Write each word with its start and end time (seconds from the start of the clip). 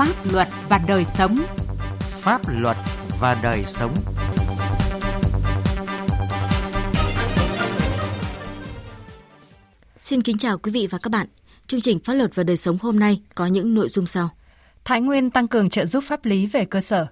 pháp 0.00 0.32
luật 0.32 0.48
và 0.68 0.80
đời 0.88 1.04
sống. 1.04 1.36
Pháp 2.00 2.40
luật 2.60 2.76
và 3.20 3.40
đời 3.42 3.64
sống. 3.66 3.94
Xin 9.98 10.22
kính 10.22 10.38
chào 10.38 10.58
quý 10.58 10.72
vị 10.72 10.86
và 10.86 10.98
các 10.98 11.10
bạn. 11.10 11.26
Chương 11.66 11.80
trình 11.80 11.98
Pháp 11.98 12.14
luật 12.14 12.34
và 12.34 12.42
đời 12.42 12.56
sống 12.56 12.78
hôm 12.82 12.98
nay 12.98 13.22
có 13.34 13.46
những 13.46 13.74
nội 13.74 13.88
dung 13.88 14.06
sau. 14.06 14.28
Thái 14.84 15.00
Nguyên 15.00 15.30
tăng 15.30 15.48
cường 15.48 15.68
trợ 15.68 15.86
giúp 15.86 16.04
pháp 16.06 16.24
lý 16.24 16.46
về 16.46 16.64
cơ 16.64 16.80
sở. 16.80 17.06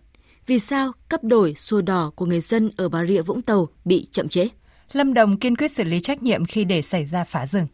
Vì 0.47 0.59
sao 0.59 0.93
cấp 1.09 1.25
đổi 1.25 1.55
sổ 1.55 1.81
đỏ 1.81 2.11
của 2.17 2.27
người 2.27 2.41
dân 2.41 2.71
ở 2.77 2.89
Bà 2.89 3.05
Rịa 3.07 3.23
Vũng 3.23 3.43
Tàu 3.43 3.69
bị 3.85 4.09
chậm 4.13 4.29
trễ? 4.29 4.49
Lâm 4.93 5.15
Đồng 5.15 5.39
kiên 5.39 5.57
quyết 5.57 5.73
xử 5.73 5.85
lý 5.85 6.01
trách 6.01 6.23
nhiệm 6.23 6.45
khi 6.45 6.65
để 6.65 6.83
xảy 6.83 7.05
ra 7.05 7.25
phá 7.25 7.47
rừng. 7.47 7.67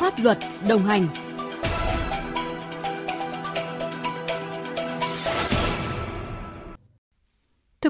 Pháp 0.00 0.18
luật 0.18 0.38
đồng 0.68 0.84
hành 0.84 1.08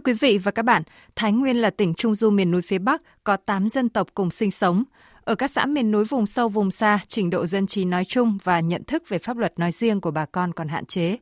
quý 0.04 0.12
vị 0.12 0.38
và 0.38 0.50
các 0.50 0.62
bạn, 0.62 0.82
Thái 1.16 1.32
Nguyên 1.32 1.56
là 1.56 1.70
tỉnh 1.70 1.94
trung 1.94 2.14
du 2.14 2.30
miền 2.30 2.50
núi 2.50 2.62
phía 2.62 2.78
Bắc, 2.78 3.02
có 3.24 3.36
8 3.36 3.68
dân 3.68 3.88
tộc 3.88 4.08
cùng 4.14 4.30
sinh 4.30 4.50
sống. 4.50 4.84
Ở 5.24 5.34
các 5.34 5.50
xã 5.50 5.66
miền 5.66 5.90
núi 5.90 6.04
vùng 6.04 6.26
sâu 6.26 6.48
vùng 6.48 6.70
xa, 6.70 6.98
trình 7.08 7.30
độ 7.30 7.46
dân 7.46 7.66
trí 7.66 7.84
nói 7.84 8.04
chung 8.04 8.38
và 8.44 8.60
nhận 8.60 8.84
thức 8.84 9.08
về 9.08 9.18
pháp 9.18 9.36
luật 9.36 9.58
nói 9.58 9.72
riêng 9.72 10.00
của 10.00 10.10
bà 10.10 10.24
con 10.24 10.52
còn 10.52 10.68
hạn 10.68 10.86
chế. 10.86 11.16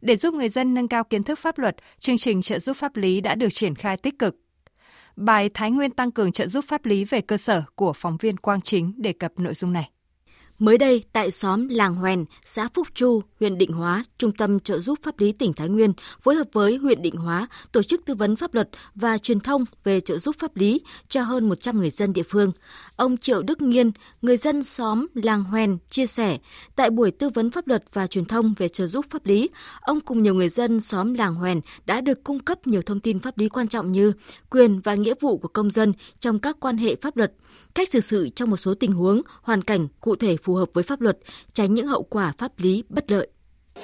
Để 0.00 0.16
giúp 0.16 0.34
người 0.34 0.48
dân 0.48 0.74
nâng 0.74 0.88
cao 0.88 1.04
kiến 1.04 1.22
thức 1.22 1.38
pháp 1.38 1.58
luật, 1.58 1.76
chương 1.98 2.18
trình 2.18 2.42
trợ 2.42 2.58
giúp 2.58 2.76
pháp 2.76 2.96
lý 2.96 3.20
đã 3.20 3.34
được 3.34 3.50
triển 3.50 3.74
khai 3.74 3.96
tích 3.96 4.18
cực. 4.18 4.36
Bài 5.16 5.50
Thái 5.54 5.70
Nguyên 5.70 5.90
tăng 5.90 6.10
cường 6.10 6.32
trợ 6.32 6.46
giúp 6.46 6.64
pháp 6.68 6.86
lý 6.86 7.04
về 7.04 7.20
cơ 7.20 7.36
sở 7.36 7.62
của 7.74 7.92
phóng 7.92 8.16
viên 8.16 8.36
Quang 8.36 8.60
Chính 8.60 8.92
đề 8.96 9.12
cập 9.12 9.32
nội 9.38 9.54
dung 9.54 9.72
này. 9.72 9.90
Mới 10.58 10.78
đây, 10.78 11.04
tại 11.12 11.30
xóm 11.30 11.68
Làng 11.68 11.94
Hoèn, 11.94 12.24
xã 12.46 12.68
Phúc 12.74 12.88
Chu, 12.94 13.22
huyện 13.40 13.58
Định 13.58 13.72
Hóa, 13.72 14.04
Trung 14.18 14.32
tâm 14.32 14.60
trợ 14.60 14.78
giúp 14.78 14.98
pháp 15.02 15.20
lý 15.20 15.32
tỉnh 15.32 15.52
Thái 15.52 15.68
Nguyên 15.68 15.92
phối 16.20 16.34
hợp 16.34 16.46
với 16.52 16.76
huyện 16.76 17.02
Định 17.02 17.16
Hóa 17.16 17.46
tổ 17.72 17.82
chức 17.82 18.04
tư 18.04 18.14
vấn 18.14 18.36
pháp 18.36 18.54
luật 18.54 18.68
và 18.94 19.18
truyền 19.18 19.40
thông 19.40 19.64
về 19.84 20.00
trợ 20.00 20.18
giúp 20.18 20.36
pháp 20.38 20.56
lý 20.56 20.80
cho 21.08 21.22
hơn 21.22 21.48
100 21.48 21.78
người 21.78 21.90
dân 21.90 22.12
địa 22.12 22.22
phương. 22.22 22.52
Ông 22.96 23.16
Triệu 23.16 23.42
Đức 23.42 23.62
Nghiên, 23.62 23.90
người 24.22 24.36
dân 24.36 24.64
xóm 24.64 25.06
Làng 25.14 25.44
Hoèn 25.44 25.78
chia 25.90 26.06
sẻ, 26.06 26.38
tại 26.76 26.90
buổi 26.90 27.10
tư 27.10 27.28
vấn 27.28 27.50
pháp 27.50 27.68
luật 27.68 27.84
và 27.92 28.06
truyền 28.06 28.24
thông 28.24 28.54
về 28.56 28.68
trợ 28.68 28.86
giúp 28.86 29.04
pháp 29.10 29.26
lý, 29.26 29.48
ông 29.80 30.00
cùng 30.00 30.22
nhiều 30.22 30.34
người 30.34 30.48
dân 30.48 30.80
xóm 30.80 31.14
Làng 31.14 31.34
Hoèn 31.34 31.60
đã 31.86 32.00
được 32.00 32.24
cung 32.24 32.38
cấp 32.38 32.66
nhiều 32.66 32.82
thông 32.82 33.00
tin 33.00 33.18
pháp 33.18 33.38
lý 33.38 33.48
quan 33.48 33.68
trọng 33.68 33.92
như 33.92 34.12
quyền 34.50 34.80
và 34.80 34.94
nghĩa 34.94 35.14
vụ 35.20 35.38
của 35.38 35.48
công 35.48 35.70
dân 35.70 35.92
trong 36.20 36.38
các 36.38 36.56
quan 36.60 36.76
hệ 36.76 36.96
pháp 36.96 37.16
luật, 37.16 37.32
cách 37.74 37.88
xử 37.88 38.00
sự 38.00 38.28
trong 38.28 38.50
một 38.50 38.56
số 38.56 38.74
tình 38.74 38.92
huống, 38.92 39.20
hoàn 39.42 39.62
cảnh 39.62 39.88
cụ 40.00 40.16
thể 40.16 40.36
phù 40.46 40.54
hợp 40.54 40.68
với 40.72 40.84
pháp 40.84 41.00
luật, 41.00 41.18
tránh 41.52 41.74
những 41.74 41.86
hậu 41.86 42.02
quả 42.02 42.32
pháp 42.38 42.52
lý 42.56 42.84
bất 42.88 43.10
lợi. 43.10 43.28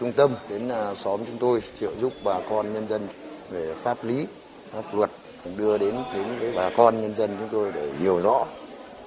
Trung 0.01 0.13
tâm 0.13 0.31
đến 0.51 0.69
à, 0.69 0.95
xóm 0.95 1.21
chúng 1.27 1.39
tôi 1.39 1.63
trợ 1.81 1.91
giúp 2.01 2.13
bà 2.25 2.41
con 2.51 2.75
nhân 2.75 2.89
dân 2.89 3.09
về 3.51 3.75
pháp 3.75 4.05
lý, 4.05 4.27
pháp 4.73 4.95
luật 4.95 5.11
đưa 5.57 5.79
đến 5.79 5.95
đến 6.15 6.27
với 6.41 6.53
bà 6.57 6.71
con 6.77 7.03
nhân 7.03 7.17
dân 7.17 7.37
chúng 7.39 7.49
tôi 7.53 7.73
để 7.75 7.93
hiểu 7.99 8.21
rõ. 8.21 8.45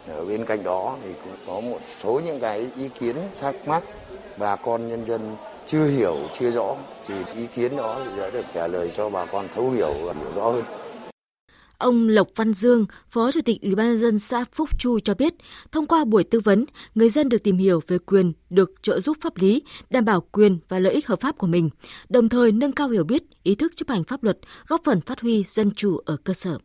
Ở 0.08 0.26
bên 0.26 0.46
cạnh 0.46 0.64
đó 0.64 0.98
thì 1.04 1.10
cũng 1.24 1.34
có 1.48 1.60
một 1.60 1.80
số 2.04 2.22
những 2.26 2.40
cái 2.40 2.68
ý 2.78 2.90
kiến 3.00 3.16
thắc 3.40 3.68
mắc 3.68 3.84
bà 4.38 4.56
con 4.56 4.88
nhân 4.88 5.06
dân 5.08 5.36
chưa 5.66 5.86
hiểu, 5.86 6.18
chưa 6.40 6.52
rõ 6.52 6.76
thì 7.08 7.16
ý 7.36 7.48
kiến 7.56 7.78
đó 7.78 8.02
đã 8.18 8.30
được 8.30 8.46
trả 8.54 8.68
lời 8.68 8.92
cho 8.98 9.10
bà 9.10 9.26
con 9.26 9.48
thấu 9.56 9.70
hiểu 9.70 9.94
và 10.04 10.14
hiểu 10.14 10.32
rõ 10.36 10.52
hơn. 10.52 10.64
Ông 11.86 12.10
Lộc 12.10 12.28
Văn 12.36 12.54
Dương, 12.54 12.86
Phó 13.10 13.32
Chủ 13.32 13.42
tịch 13.46 13.62
Ủy 13.62 13.76
ban 13.76 13.88
nhân 13.88 13.98
dân 13.98 14.20
xã 14.20 14.46
Phúc 14.52 14.80
Chu 14.80 15.00
cho 15.00 15.14
biết, 15.14 15.34
thông 15.72 15.86
qua 15.86 16.06
buổi 16.06 16.24
tư 16.24 16.40
vấn, 16.40 16.66
người 16.96 17.10
dân 17.10 17.30
được 17.30 17.44
tìm 17.44 17.58
hiểu 17.58 17.82
về 17.88 17.98
quyền 17.98 18.34
được 18.50 18.72
trợ 18.82 19.00
giúp 19.00 19.18
pháp 19.22 19.38
lý, 19.38 19.64
đảm 19.90 20.06
bảo 20.06 20.22
quyền 20.22 20.60
và 20.70 20.80
lợi 20.80 20.94
ích 20.94 21.08
hợp 21.08 21.20
pháp 21.22 21.38
của 21.38 21.48
mình, 21.48 21.70
đồng 22.10 22.30
thời 22.30 22.52
nâng 22.52 22.72
cao 22.72 22.90
hiểu 22.90 23.04
biết, 23.04 23.24
ý 23.44 23.56
thức 23.56 23.72
chấp 23.76 23.90
hành 23.90 24.04
pháp 24.04 24.24
luật, 24.24 24.38
góp 24.68 24.82
phần 24.84 25.02
phát 25.02 25.22
huy 25.22 25.44
dân 25.44 25.72
chủ 25.72 25.98
ở 26.06 26.18
cơ 26.24 26.34
sở. 26.34 26.58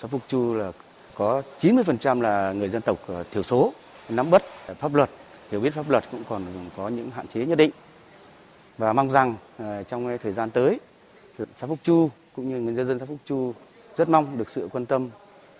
Xã 0.00 0.08
Phúc 0.08 0.22
Chu 0.28 0.54
là 0.54 0.72
có 1.14 1.42
90% 1.60 2.20
là 2.20 2.52
người 2.52 2.68
dân 2.68 2.82
tộc 2.82 3.06
thiểu 3.32 3.42
số, 3.42 3.72
nắm 4.08 4.30
bắt 4.30 4.42
pháp 4.80 4.94
luật, 4.94 5.10
hiểu 5.50 5.60
biết 5.60 5.74
pháp 5.74 5.90
luật 5.90 6.04
cũng 6.10 6.22
còn 6.28 6.42
có 6.76 6.88
những 6.88 7.10
hạn 7.10 7.26
chế 7.34 7.46
nhất 7.46 7.58
định. 7.58 7.70
Và 8.78 8.92
mong 8.92 9.10
rằng 9.10 9.36
ờ, 9.58 9.82
trong 9.82 10.18
thời 10.22 10.32
gian 10.32 10.50
tới, 10.50 10.80
xã 11.38 11.66
Phúc 11.66 11.78
Chu 11.82 12.10
cũng 12.36 12.48
như 12.48 12.60
người 12.60 12.74
dân 12.74 12.86
dân 12.86 12.98
xã 12.98 13.04
Phúc 13.04 13.18
Chu 13.24 13.54
rất 13.96 14.08
mong 14.08 14.38
được 14.38 14.50
sự 14.50 14.68
quan 14.72 14.86
tâm 14.86 15.10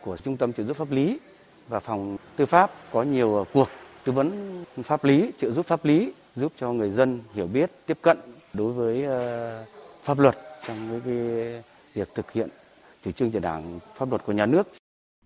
của 0.00 0.16
Trung 0.16 0.36
tâm 0.36 0.52
trợ 0.52 0.64
giúp 0.64 0.76
pháp 0.76 0.90
lý 0.90 1.18
và 1.68 1.80
phòng 1.80 2.16
tư 2.36 2.46
pháp 2.46 2.70
có 2.92 3.02
nhiều 3.02 3.38
à, 3.38 3.44
cuộc 3.52 3.68
tư 4.04 4.12
vấn 4.12 4.64
pháp 4.82 5.04
lý, 5.04 5.30
trợ 5.38 5.50
giúp 5.50 5.66
pháp 5.66 5.84
lý 5.84 6.12
giúp 6.36 6.52
cho 6.56 6.72
người 6.72 6.90
dân 6.90 7.20
hiểu 7.34 7.46
biết, 7.46 7.70
tiếp 7.86 7.98
cận 8.02 8.18
đối 8.52 8.72
với 8.72 9.04
à, 9.04 9.64
pháp 10.02 10.18
luật 10.18 10.38
trong 10.66 11.00
cái 11.04 11.14
việc 11.94 12.14
thực 12.14 12.32
hiện 12.32 12.48
chủ 13.04 13.12
trương 13.12 13.30
của 13.30 13.38
Đảng, 13.38 13.78
pháp 13.96 14.10
luật 14.10 14.24
của 14.26 14.32
nhà 14.32 14.46
nước. 14.46 14.68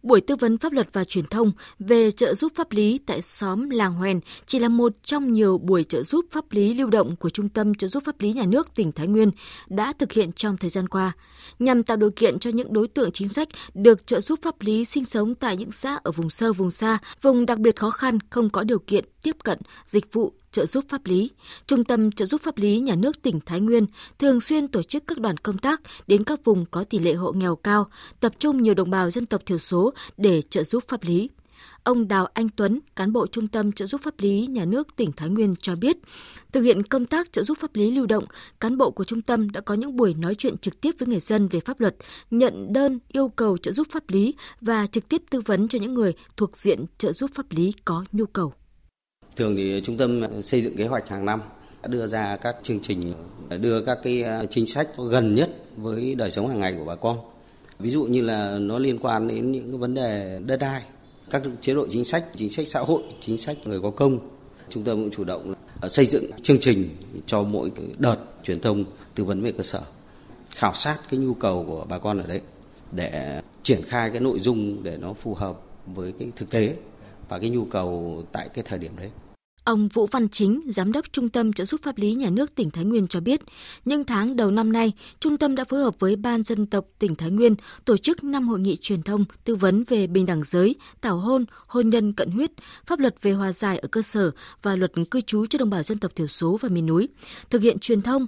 Buổi 0.06 0.20
tư 0.20 0.36
vấn 0.36 0.58
pháp 0.58 0.72
luật 0.72 0.88
và 0.92 1.04
truyền 1.04 1.24
thông 1.24 1.52
về 1.78 2.10
trợ 2.10 2.34
giúp 2.34 2.52
pháp 2.54 2.72
lý 2.72 3.00
tại 3.06 3.22
xóm 3.22 3.70
Làng 3.70 3.94
Hoèn 3.94 4.20
chỉ 4.46 4.58
là 4.58 4.68
một 4.68 4.92
trong 5.02 5.32
nhiều 5.32 5.58
buổi 5.58 5.84
trợ 5.84 6.02
giúp 6.02 6.24
pháp 6.30 6.44
lý 6.50 6.74
lưu 6.74 6.90
động 6.90 7.16
của 7.16 7.30
Trung 7.30 7.48
tâm 7.48 7.74
trợ 7.74 7.88
giúp 7.88 8.02
pháp 8.06 8.20
lý 8.20 8.32
nhà 8.32 8.44
nước 8.46 8.74
tỉnh 8.74 8.92
Thái 8.92 9.06
Nguyên 9.06 9.30
đã 9.68 9.92
thực 9.98 10.12
hiện 10.12 10.32
trong 10.32 10.56
thời 10.56 10.70
gian 10.70 10.88
qua, 10.88 11.12
nhằm 11.58 11.82
tạo 11.82 11.96
điều 11.96 12.10
kiện 12.10 12.38
cho 12.38 12.50
những 12.50 12.72
đối 12.72 12.88
tượng 12.88 13.12
chính 13.12 13.28
sách 13.28 13.48
được 13.74 14.06
trợ 14.06 14.20
giúp 14.20 14.38
pháp 14.42 14.54
lý 14.60 14.84
sinh 14.84 15.04
sống 15.04 15.34
tại 15.34 15.56
những 15.56 15.72
xã 15.72 15.98
ở 16.02 16.12
vùng 16.12 16.30
sâu, 16.30 16.52
vùng 16.52 16.70
xa, 16.70 16.98
vùng 17.22 17.46
đặc 17.46 17.58
biệt 17.58 17.76
khó 17.76 17.90
khăn 17.90 18.18
không 18.30 18.50
có 18.50 18.64
điều 18.64 18.78
kiện 18.78 19.04
tiếp 19.22 19.36
cận 19.44 19.58
dịch 19.86 20.12
vụ 20.12 20.32
trợ 20.56 20.66
giúp 20.66 20.84
pháp 20.88 21.06
lý, 21.06 21.30
Trung 21.66 21.84
tâm 21.84 22.12
trợ 22.12 22.26
giúp 22.26 22.40
pháp 22.42 22.58
lý 22.58 22.78
nhà 22.78 22.94
nước 22.94 23.22
tỉnh 23.22 23.40
Thái 23.46 23.60
Nguyên 23.60 23.86
thường 24.18 24.40
xuyên 24.40 24.68
tổ 24.68 24.82
chức 24.82 25.06
các 25.06 25.18
đoàn 25.18 25.36
công 25.36 25.58
tác 25.58 25.82
đến 26.06 26.24
các 26.24 26.44
vùng 26.44 26.64
có 26.70 26.84
tỷ 26.84 26.98
lệ 26.98 27.14
hộ 27.14 27.32
nghèo 27.32 27.56
cao, 27.56 27.86
tập 28.20 28.32
trung 28.38 28.62
nhiều 28.62 28.74
đồng 28.74 28.90
bào 28.90 29.10
dân 29.10 29.26
tộc 29.26 29.46
thiểu 29.46 29.58
số 29.58 29.92
để 30.16 30.42
trợ 30.42 30.64
giúp 30.64 30.84
pháp 30.88 31.04
lý. 31.04 31.30
Ông 31.82 32.08
Đào 32.08 32.28
Anh 32.34 32.48
Tuấn, 32.48 32.80
cán 32.96 33.12
bộ 33.12 33.26
Trung 33.26 33.48
tâm 33.48 33.72
trợ 33.72 33.86
giúp 33.86 34.00
pháp 34.04 34.14
lý 34.18 34.46
nhà 34.46 34.64
nước 34.64 34.96
tỉnh 34.96 35.12
Thái 35.12 35.28
Nguyên 35.28 35.54
cho 35.60 35.76
biết, 35.76 35.96
thực 36.52 36.62
hiện 36.62 36.82
công 36.82 37.06
tác 37.06 37.32
trợ 37.32 37.42
giúp 37.42 37.58
pháp 37.60 37.76
lý 37.76 37.90
lưu 37.90 38.06
động, 38.06 38.24
cán 38.60 38.78
bộ 38.78 38.90
của 38.90 39.04
trung 39.04 39.22
tâm 39.22 39.50
đã 39.50 39.60
có 39.60 39.74
những 39.74 39.96
buổi 39.96 40.14
nói 40.14 40.34
chuyện 40.34 40.58
trực 40.58 40.80
tiếp 40.80 40.94
với 40.98 41.08
người 41.08 41.20
dân 41.20 41.48
về 41.48 41.60
pháp 41.60 41.80
luật, 41.80 41.96
nhận 42.30 42.72
đơn 42.72 42.98
yêu 43.12 43.28
cầu 43.28 43.58
trợ 43.58 43.72
giúp 43.72 43.86
pháp 43.90 44.10
lý 44.10 44.34
và 44.60 44.86
trực 44.86 45.08
tiếp 45.08 45.22
tư 45.30 45.40
vấn 45.44 45.68
cho 45.68 45.78
những 45.78 45.94
người 45.94 46.12
thuộc 46.36 46.56
diện 46.56 46.84
trợ 46.98 47.12
giúp 47.12 47.30
pháp 47.34 47.46
lý 47.50 47.72
có 47.84 48.04
nhu 48.12 48.26
cầu. 48.26 48.52
Thường 49.36 49.56
thì 49.56 49.80
trung 49.84 49.96
tâm 49.96 50.42
xây 50.42 50.62
dựng 50.62 50.76
kế 50.76 50.86
hoạch 50.86 51.08
hàng 51.08 51.24
năm 51.24 51.40
đưa 51.88 52.06
ra 52.06 52.36
các 52.36 52.56
chương 52.62 52.80
trình 52.80 53.14
đưa 53.60 53.80
các 53.80 53.98
cái 54.02 54.22
à, 54.22 54.42
chính 54.50 54.66
sách 54.66 54.88
gần 55.10 55.34
nhất 55.34 55.50
với 55.76 56.14
đời 56.14 56.30
sống 56.30 56.48
hàng 56.48 56.60
ngày 56.60 56.74
của 56.78 56.84
bà 56.84 56.94
con. 56.94 57.18
Ví 57.78 57.90
dụ 57.90 58.04
như 58.04 58.22
là 58.22 58.58
nó 58.58 58.78
liên 58.78 58.98
quan 58.98 59.28
đến 59.28 59.52
những 59.52 59.70
cái 59.70 59.78
vấn 59.78 59.94
đề 59.94 60.40
đất 60.46 60.56
đai, 60.56 60.82
các 61.30 61.42
chế 61.60 61.74
độ 61.74 61.86
chính 61.90 62.04
sách, 62.04 62.24
chính 62.36 62.50
sách 62.50 62.68
xã 62.68 62.80
hội, 62.80 63.02
chính 63.20 63.38
sách 63.38 63.56
người 63.64 63.80
có 63.80 63.90
công. 63.90 64.18
Trung 64.70 64.84
tâm 64.84 65.02
cũng 65.02 65.10
chủ 65.10 65.24
động 65.24 65.54
à, 65.80 65.88
xây 65.88 66.06
dựng 66.06 66.24
chương 66.42 66.60
trình 66.60 66.88
cho 67.26 67.42
mỗi 67.42 67.72
đợt 67.98 68.16
truyền 68.44 68.60
thông 68.60 68.84
tư 69.14 69.24
vấn 69.24 69.42
về 69.42 69.52
cơ 69.52 69.62
sở, 69.62 69.80
khảo 70.50 70.74
sát 70.74 70.98
cái 71.10 71.20
nhu 71.20 71.34
cầu 71.34 71.64
của 71.68 71.86
bà 71.88 71.98
con 71.98 72.18
ở 72.18 72.26
đấy 72.26 72.40
để 72.92 73.40
triển 73.62 73.82
khai 73.82 74.10
cái 74.10 74.20
nội 74.20 74.40
dung 74.40 74.82
để 74.82 74.96
nó 75.00 75.12
phù 75.12 75.34
hợp 75.34 75.60
với 75.86 76.12
cái 76.18 76.28
thực 76.36 76.50
tế 76.50 76.76
và 77.28 77.38
cái 77.38 77.50
nhu 77.50 77.64
cầu 77.64 78.22
tại 78.32 78.48
cái 78.54 78.64
thời 78.68 78.78
điểm 78.78 78.92
đấy. 78.96 79.10
Ông 79.66 79.88
Vũ 79.88 80.06
Văn 80.06 80.28
Chính, 80.28 80.60
Giám 80.66 80.92
đốc 80.92 81.12
Trung 81.12 81.28
tâm 81.28 81.52
trợ 81.52 81.64
giúp 81.64 81.80
pháp 81.82 81.98
lý 81.98 82.14
nhà 82.14 82.30
nước 82.30 82.54
tỉnh 82.54 82.70
Thái 82.70 82.84
Nguyên 82.84 83.08
cho 83.08 83.20
biết, 83.20 83.40
những 83.84 84.04
tháng 84.04 84.36
đầu 84.36 84.50
năm 84.50 84.72
nay, 84.72 84.92
trung 85.20 85.36
tâm 85.36 85.54
đã 85.54 85.64
phối 85.64 85.80
hợp 85.80 85.94
với 85.98 86.16
Ban 86.16 86.42
dân 86.42 86.66
tộc 86.66 86.84
tỉnh 86.98 87.14
Thái 87.14 87.30
Nguyên 87.30 87.54
tổ 87.84 87.96
chức 87.96 88.24
5 88.24 88.48
hội 88.48 88.60
nghị 88.60 88.76
truyền 88.76 89.02
thông 89.02 89.24
tư 89.44 89.54
vấn 89.54 89.84
về 89.84 90.06
bình 90.06 90.26
đẳng 90.26 90.40
giới, 90.44 90.74
tảo 91.00 91.18
hôn, 91.18 91.44
hôn 91.66 91.90
nhân 91.90 92.12
cận 92.12 92.30
huyết, 92.30 92.50
pháp 92.86 92.98
luật 92.98 93.22
về 93.22 93.32
hòa 93.32 93.52
giải 93.52 93.78
ở 93.78 93.88
cơ 93.88 94.02
sở 94.02 94.30
và 94.62 94.76
luật 94.76 94.92
cư 95.10 95.20
trú 95.20 95.46
cho 95.46 95.58
đồng 95.58 95.70
bào 95.70 95.82
dân 95.82 95.98
tộc 95.98 96.14
thiểu 96.14 96.26
số 96.26 96.58
và 96.60 96.68
miền 96.68 96.86
núi, 96.86 97.08
thực 97.50 97.62
hiện 97.62 97.78
truyền 97.78 98.00
thông, 98.00 98.26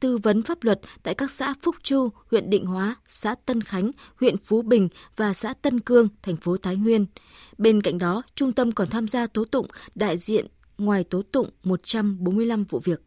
tư 0.00 0.16
vấn 0.16 0.42
pháp 0.42 0.64
luật 0.64 0.80
tại 1.02 1.14
các 1.14 1.30
xã 1.30 1.54
Phúc 1.62 1.76
Chu, 1.82 2.08
huyện 2.30 2.50
Định 2.50 2.66
Hóa, 2.66 2.96
xã 3.08 3.34
Tân 3.46 3.62
Khánh, 3.62 3.90
huyện 4.20 4.36
Phú 4.38 4.62
Bình 4.62 4.88
và 5.16 5.34
xã 5.34 5.54
Tân 5.54 5.80
Cương, 5.80 6.08
thành 6.22 6.36
phố 6.36 6.56
Thái 6.56 6.76
Nguyên. 6.76 7.06
Bên 7.58 7.80
cạnh 7.82 7.98
đó, 7.98 8.22
trung 8.34 8.52
tâm 8.52 8.72
còn 8.72 8.88
tham 8.88 9.08
gia 9.08 9.26
tố 9.26 9.44
tụng 9.44 9.66
đại 9.94 10.16
diện 10.16 10.46
ngoài 10.78 11.04
tố 11.04 11.22
tụng 11.32 11.48
145 11.64 12.64
vụ 12.64 12.78
việc. 12.84 13.02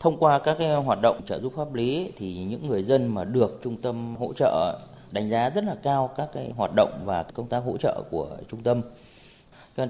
Thông 0.00 0.18
qua 0.18 0.38
các 0.38 0.56
cái 0.58 0.74
hoạt 0.74 0.98
động 1.02 1.20
trợ 1.26 1.40
giúp 1.40 1.52
pháp 1.56 1.74
lý 1.74 2.12
thì 2.16 2.34
những 2.34 2.66
người 2.66 2.82
dân 2.82 3.14
mà 3.14 3.24
được 3.24 3.60
trung 3.64 3.76
tâm 3.76 4.16
hỗ 4.16 4.32
trợ 4.32 4.78
đánh 5.10 5.30
giá 5.30 5.50
rất 5.50 5.64
là 5.64 5.74
cao 5.82 6.10
các 6.16 6.28
cái 6.34 6.52
hoạt 6.56 6.70
động 6.76 7.02
và 7.04 7.22
công 7.22 7.48
tác 7.48 7.58
hỗ 7.58 7.76
trợ 7.76 8.02
của 8.10 8.36
trung 8.48 8.62
tâm. 8.62 8.82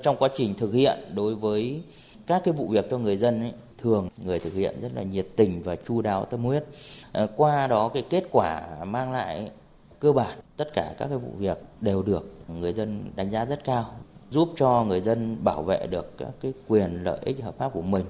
Trong 0.02 0.16
quá 0.16 0.28
trình 0.36 0.54
thực 0.54 0.72
hiện 0.72 0.98
đối 1.14 1.34
với 1.34 1.82
các 2.26 2.42
cái 2.44 2.54
vụ 2.54 2.68
việc 2.68 2.86
cho 2.90 2.98
người 2.98 3.16
dân 3.16 3.42
ấy, 3.42 3.52
thường 3.78 4.08
người 4.16 4.38
thực 4.38 4.54
hiện 4.54 4.76
rất 4.82 4.92
là 4.94 5.02
nhiệt 5.02 5.26
tình 5.36 5.62
và 5.62 5.76
chu 5.76 6.02
đáo 6.02 6.24
tâm 6.24 6.44
huyết. 6.44 6.64
À, 7.12 7.26
qua 7.36 7.66
đó 7.66 7.88
cái 7.88 8.02
kết 8.10 8.24
quả 8.30 8.84
mang 8.84 9.12
lại 9.12 9.50
cơ 10.00 10.12
bản 10.12 10.38
tất 10.56 10.74
cả 10.74 10.94
các 10.98 11.08
cái 11.08 11.18
vụ 11.18 11.30
việc 11.38 11.58
đều 11.80 12.02
được 12.02 12.34
người 12.48 12.72
dân 12.72 13.10
đánh 13.16 13.30
giá 13.30 13.44
rất 13.44 13.64
cao 13.64 13.94
giúp 14.30 14.48
cho 14.56 14.84
người 14.84 15.00
dân 15.00 15.36
bảo 15.44 15.62
vệ 15.62 15.86
được 15.86 16.18
các 16.18 16.30
cái 16.40 16.52
quyền 16.68 17.04
lợi 17.04 17.18
ích 17.24 17.42
hợp 17.42 17.58
pháp 17.58 17.72
của 17.72 17.82
mình 17.82 18.04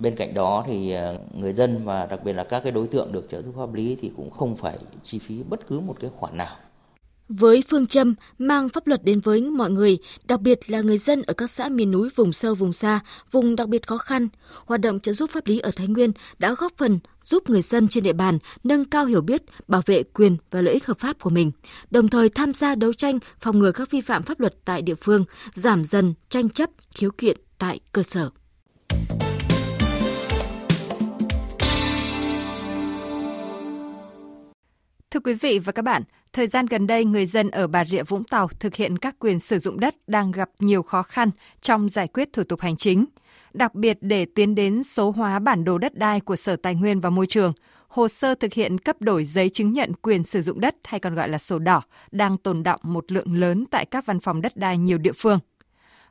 Bên 0.00 0.16
cạnh 0.16 0.34
đó 0.34 0.64
thì 0.66 0.92
à, 0.92 1.14
người 1.34 1.52
dân 1.52 1.84
và 1.84 2.06
đặc 2.06 2.24
biệt 2.24 2.32
là 2.32 2.44
các 2.44 2.60
cái 2.60 2.72
đối 2.72 2.86
tượng 2.86 3.12
được 3.12 3.26
trợ 3.28 3.42
giúp 3.42 3.54
pháp 3.56 3.74
lý 3.74 3.96
thì 4.00 4.12
cũng 4.16 4.30
không 4.30 4.56
phải 4.56 4.78
chi 5.04 5.18
phí 5.18 5.42
bất 5.42 5.66
cứ 5.66 5.80
một 5.80 5.96
cái 6.00 6.10
khoản 6.16 6.36
nào. 6.36 6.56
Với 7.38 7.62
phương 7.68 7.86
châm 7.86 8.14
mang 8.38 8.68
pháp 8.68 8.86
luật 8.86 9.04
đến 9.04 9.20
với 9.20 9.42
mọi 9.42 9.70
người, 9.70 9.98
đặc 10.28 10.40
biệt 10.40 10.70
là 10.70 10.80
người 10.80 10.98
dân 10.98 11.22
ở 11.22 11.34
các 11.34 11.50
xã 11.50 11.68
miền 11.68 11.90
núi 11.90 12.08
vùng 12.14 12.32
sâu 12.32 12.54
vùng 12.54 12.72
xa, 12.72 13.00
vùng 13.30 13.56
đặc 13.56 13.68
biệt 13.68 13.86
khó 13.86 13.98
khăn, 13.98 14.28
hoạt 14.66 14.80
động 14.80 15.00
trợ 15.00 15.12
giúp 15.12 15.30
pháp 15.32 15.46
lý 15.46 15.58
ở 15.58 15.70
Thái 15.76 15.86
Nguyên 15.86 16.12
đã 16.38 16.54
góp 16.54 16.72
phần 16.76 16.98
giúp 17.24 17.50
người 17.50 17.62
dân 17.62 17.88
trên 17.88 18.04
địa 18.04 18.12
bàn 18.12 18.38
nâng 18.64 18.84
cao 18.84 19.04
hiểu 19.04 19.20
biết, 19.20 19.42
bảo 19.68 19.82
vệ 19.86 20.02
quyền 20.02 20.36
và 20.50 20.62
lợi 20.62 20.74
ích 20.74 20.86
hợp 20.86 20.98
pháp 20.98 21.20
của 21.20 21.30
mình, 21.30 21.52
đồng 21.90 22.08
thời 22.08 22.28
tham 22.28 22.54
gia 22.54 22.74
đấu 22.74 22.92
tranh 22.92 23.18
phòng 23.40 23.58
ngừa 23.58 23.72
các 23.72 23.90
vi 23.90 24.00
phạm 24.00 24.22
pháp 24.22 24.40
luật 24.40 24.64
tại 24.64 24.82
địa 24.82 24.94
phương, 24.94 25.24
giảm 25.54 25.84
dần 25.84 26.14
tranh 26.28 26.50
chấp, 26.50 26.70
khiếu 26.94 27.10
kiện 27.10 27.36
tại 27.58 27.80
cơ 27.92 28.02
sở. 28.02 28.30
Thưa 35.10 35.20
quý 35.20 35.34
vị 35.34 35.58
và 35.58 35.72
các 35.72 35.82
bạn, 35.82 36.02
thời 36.32 36.46
gian 36.46 36.66
gần 36.66 36.86
đây 36.86 37.04
người 37.04 37.26
dân 37.26 37.50
ở 37.50 37.66
Bà 37.66 37.84
Rịa 37.84 38.02
Vũng 38.02 38.24
Tàu 38.24 38.48
thực 38.48 38.74
hiện 38.74 38.98
các 38.98 39.16
quyền 39.18 39.40
sử 39.40 39.58
dụng 39.58 39.80
đất 39.80 39.94
đang 40.06 40.30
gặp 40.30 40.50
nhiều 40.58 40.82
khó 40.82 41.02
khăn 41.02 41.30
trong 41.60 41.88
giải 41.88 42.08
quyết 42.08 42.32
thủ 42.32 42.42
tục 42.44 42.60
hành 42.60 42.76
chính. 42.76 43.04
Đặc 43.52 43.74
biệt 43.74 43.98
để 44.00 44.26
tiến 44.34 44.54
đến 44.54 44.84
số 44.84 45.10
hóa 45.10 45.38
bản 45.38 45.64
đồ 45.64 45.78
đất 45.78 45.94
đai 45.94 46.20
của 46.20 46.36
Sở 46.36 46.56
Tài 46.56 46.74
nguyên 46.74 47.00
và 47.00 47.10
Môi 47.10 47.26
trường, 47.26 47.52
hồ 47.88 48.08
sơ 48.08 48.34
thực 48.34 48.52
hiện 48.52 48.78
cấp 48.78 48.96
đổi 49.00 49.24
giấy 49.24 49.50
chứng 49.50 49.72
nhận 49.72 49.92
quyền 50.02 50.24
sử 50.24 50.42
dụng 50.42 50.60
đất 50.60 50.74
hay 50.84 51.00
còn 51.00 51.14
gọi 51.14 51.28
là 51.28 51.38
sổ 51.38 51.58
đỏ 51.58 51.82
đang 52.10 52.38
tồn 52.38 52.62
động 52.62 52.80
một 52.82 53.12
lượng 53.12 53.34
lớn 53.34 53.64
tại 53.70 53.84
các 53.84 54.06
văn 54.06 54.20
phòng 54.20 54.40
đất 54.40 54.56
đai 54.56 54.78
nhiều 54.78 54.98
địa 54.98 55.12
phương. 55.16 55.38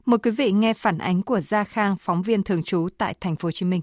Mời 0.06 0.18
quý 0.18 0.32
vị 0.32 0.52
nghe 0.52 0.74
phản 0.74 0.98
ánh 0.98 1.24
của 1.24 1.40
Gia 1.40 1.64
Khang, 1.64 1.96
phóng 2.00 2.22
viên 2.22 2.44
thường 2.44 2.64
trú 2.64 2.88
tại 2.98 3.14
thành 3.22 3.36
phố 3.36 3.48
Hồ 3.48 3.52
Chí 3.52 3.66
Minh. 3.66 3.82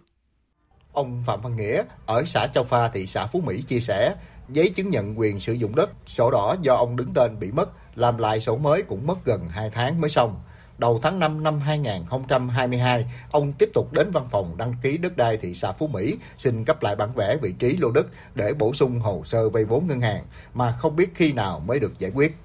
Ông 0.92 1.22
Phạm 1.26 1.40
Văn 1.42 1.56
Nghĩa 1.56 1.82
ở 2.06 2.24
xã 2.26 2.46
Châu 2.54 2.64
Pha, 2.64 2.88
thị 2.88 3.06
xã 3.06 3.26
Phú 3.26 3.40
Mỹ 3.46 3.62
chia 3.68 3.80
sẻ, 3.80 4.14
giấy 4.48 4.68
chứng 4.68 4.90
nhận 4.90 5.18
quyền 5.18 5.40
sử 5.40 5.52
dụng 5.52 5.74
đất, 5.74 5.90
sổ 6.06 6.30
đỏ 6.30 6.56
do 6.62 6.74
ông 6.74 6.96
đứng 6.96 7.12
tên 7.14 7.38
bị 7.40 7.50
mất, 7.52 7.68
làm 7.96 8.18
lại 8.18 8.40
sổ 8.40 8.56
mới 8.56 8.82
cũng 8.82 9.06
mất 9.06 9.24
gần 9.24 9.48
2 9.48 9.70
tháng 9.70 10.00
mới 10.00 10.10
xong. 10.10 10.40
Đầu 10.78 11.00
tháng 11.02 11.18
5 11.18 11.42
năm 11.42 11.60
2022, 11.60 13.06
ông 13.30 13.52
tiếp 13.52 13.70
tục 13.74 13.92
đến 13.92 14.10
văn 14.10 14.28
phòng 14.30 14.56
đăng 14.56 14.74
ký 14.82 14.98
đất 14.98 15.16
đai 15.16 15.36
thị 15.36 15.54
xã 15.54 15.72
Phú 15.72 15.86
Mỹ 15.86 16.16
xin 16.38 16.64
cấp 16.64 16.82
lại 16.82 16.96
bản 16.96 17.12
vẽ 17.14 17.36
vị 17.36 17.54
trí 17.58 17.76
lô 17.76 17.90
đất 17.90 18.06
để 18.34 18.52
bổ 18.58 18.74
sung 18.74 19.00
hồ 19.00 19.22
sơ 19.24 19.48
vay 19.48 19.64
vốn 19.64 19.86
ngân 19.86 20.00
hàng 20.00 20.24
mà 20.54 20.72
không 20.78 20.96
biết 20.96 21.08
khi 21.14 21.32
nào 21.32 21.62
mới 21.66 21.80
được 21.80 21.98
giải 21.98 22.10
quyết. 22.14 22.36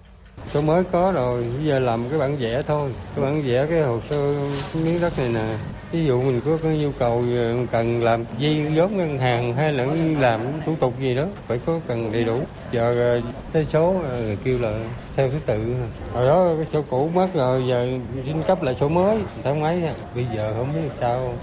sổ 0.54 0.62
mới 0.62 0.84
có 0.84 1.12
rồi, 1.12 1.46
bây 1.58 1.66
giờ 1.66 1.80
làm 1.80 2.10
cái 2.10 2.20
bản 2.20 2.38
vẽ 2.38 2.62
thôi. 2.62 2.92
Cái 3.16 3.26
bản 3.26 3.42
vẽ 3.42 3.68
cái 3.70 3.82
hồ 3.82 4.00
sơ 4.10 4.36
miếng 4.74 5.02
đất 5.02 5.18
này 5.18 5.30
nè. 5.30 5.58
Ví 5.92 6.06
dụ 6.06 6.22
mình 6.22 6.42
có 6.46 6.58
cái 6.64 6.78
nhu 6.78 6.92
cầu 6.92 7.24
ờ, 7.36 7.56
cần 7.72 8.04
làm 8.04 8.26
dây 8.38 8.72
vốn 8.76 8.98
ngân 8.98 9.18
hàng 9.18 9.54
hay 9.54 9.74
là 9.74 9.88
làm 10.20 10.42
thủ 10.66 10.76
tục 10.80 11.00
gì 11.00 11.16
đó, 11.16 11.26
phải 11.48 11.60
có 11.66 11.80
cần 11.88 12.12
đầy 12.12 12.24
đủ. 12.24 12.40
Giờ 12.72 12.96
ờ, 13.00 13.22
cái 13.54 13.68
số 13.74 13.96
ờ, 14.10 14.22
người 14.22 14.38
kêu 14.44 14.60
là 14.60 14.74
theo 15.16 15.30
thứ 15.30 15.38
tự. 15.46 15.76
Hồi 16.14 16.28
đó 16.28 16.50
cái 16.58 16.66
số 16.74 16.82
cũ 16.90 17.10
mất 17.14 17.28
rồi, 17.34 17.64
giờ 17.68 17.88
xin 18.26 18.44
cấp 18.44 18.64
lại 18.64 18.76
số 18.80 18.90
mới, 18.90 19.18
tháng 19.44 19.62
mấy 19.62 19.84
Bây 20.16 20.26
giờ 20.36 20.54
không 20.58 20.74
biết 20.74 20.90
sao. 21.00 21.34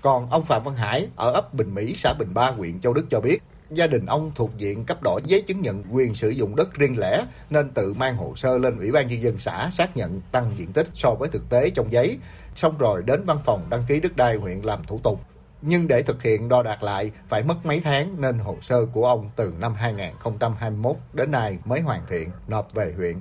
Còn 0.00 0.26
ông 0.30 0.44
Phạm 0.44 0.64
Văn 0.64 0.74
Hải 0.74 1.08
ở 1.16 1.32
ấp 1.32 1.54
Bình 1.54 1.74
Mỹ, 1.74 1.94
xã 1.96 2.14
Bình 2.18 2.34
Ba, 2.34 2.50
huyện 2.50 2.80
Châu 2.80 2.92
Đức 2.92 3.06
cho 3.10 3.20
biết, 3.20 3.38
gia 3.74 3.86
đình 3.86 4.06
ông 4.06 4.32
thuộc 4.34 4.50
diện 4.56 4.84
cấp 4.84 5.02
đổi 5.02 5.20
giấy 5.24 5.42
chứng 5.42 5.60
nhận 5.60 5.84
quyền 5.90 6.14
sử 6.14 6.28
dụng 6.28 6.56
đất 6.56 6.74
riêng 6.74 6.98
lẻ 6.98 7.24
nên 7.50 7.70
tự 7.70 7.94
mang 7.94 8.16
hồ 8.16 8.32
sơ 8.36 8.58
lên 8.58 8.78
Ủy 8.78 8.92
ban 8.92 9.08
nhân 9.08 9.22
dân 9.22 9.38
xã 9.38 9.70
xác 9.72 9.96
nhận 9.96 10.20
tăng 10.32 10.54
diện 10.56 10.72
tích 10.72 10.86
so 10.92 11.14
với 11.14 11.28
thực 11.28 11.50
tế 11.50 11.70
trong 11.70 11.92
giấy, 11.92 12.18
xong 12.54 12.78
rồi 12.78 13.02
đến 13.02 13.24
văn 13.24 13.38
phòng 13.44 13.66
đăng 13.70 13.82
ký 13.88 14.00
đất 14.00 14.16
đai 14.16 14.36
huyện 14.36 14.60
làm 14.60 14.84
thủ 14.84 15.00
tục. 15.02 15.20
Nhưng 15.62 15.88
để 15.88 16.02
thực 16.02 16.22
hiện 16.22 16.48
đo 16.48 16.62
đạc 16.62 16.82
lại 16.82 17.10
phải 17.28 17.42
mất 17.42 17.66
mấy 17.66 17.80
tháng 17.80 18.20
nên 18.20 18.38
hồ 18.38 18.56
sơ 18.62 18.86
của 18.86 19.06
ông 19.06 19.30
từ 19.36 19.52
năm 19.60 19.74
2021 19.74 20.96
đến 21.12 21.30
nay 21.30 21.58
mới 21.64 21.80
hoàn 21.80 22.00
thiện 22.08 22.30
nộp 22.48 22.74
về 22.74 22.92
huyện 22.96 23.16